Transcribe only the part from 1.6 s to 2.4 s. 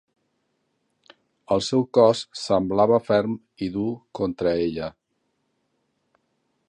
seu cos